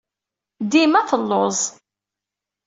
Dima 0.71 1.01
telluẓ. 1.09 1.59